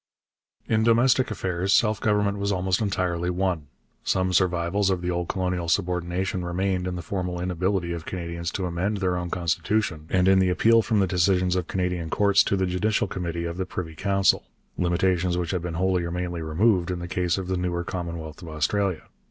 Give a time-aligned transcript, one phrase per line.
[0.67, 3.67] In domestic affairs self government was almost entirely won.
[4.03, 8.65] Some survivals of the old colonial subordination remained in the formal inability of Canadians to
[8.65, 12.57] amend their own constitution and in the appeal from the decisions of Canadian courts to
[12.57, 14.43] the Judicial Committee of the Privy Council
[14.75, 18.41] limitations which had been wholly or mainly removed in the case of the newer Commonwealth
[18.41, 19.03] of Australia.